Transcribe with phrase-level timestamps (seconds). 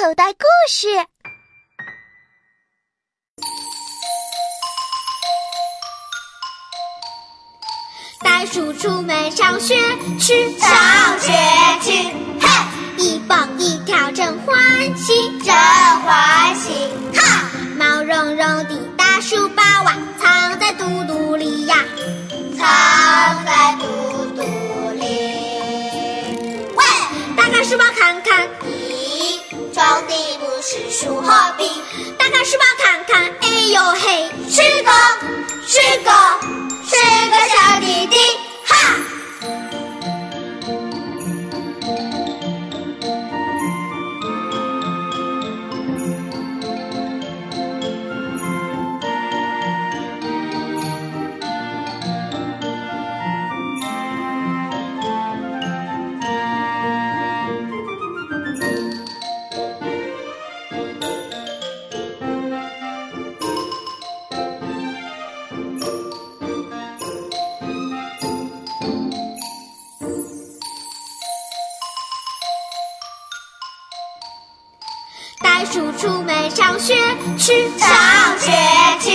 [0.00, 0.88] 口袋故事。
[8.22, 9.76] 袋鼠出门上学
[10.18, 11.30] 去，上学
[11.82, 12.14] 去，
[30.62, 31.64] 是书和笔，
[32.18, 34.09] 打开书包看看，哎呦嘿，
[75.60, 76.94] 袋鼠出门上学
[77.36, 77.90] 去，上
[78.38, 78.50] 学
[78.98, 79.10] 去，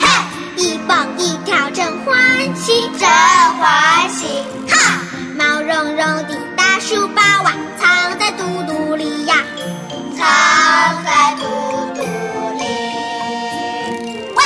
[0.00, 0.08] 嘿，
[0.56, 2.16] 一蹦一跳真欢
[2.56, 5.02] 喜，真欢喜，哈！
[5.36, 9.44] 毛茸茸的大鼠把娃藏在肚肚里呀，
[10.16, 11.44] 藏在肚
[11.94, 12.02] 肚
[12.58, 12.64] 里。
[14.34, 14.42] 喂，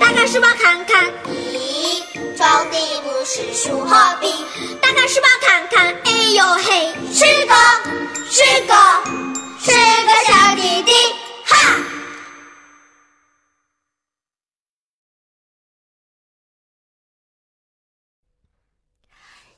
[0.00, 2.02] 打开书包看看，咦，
[2.34, 4.32] 装的不是书和笔，
[4.80, 6.94] 打开书包看看，哎呦嘿，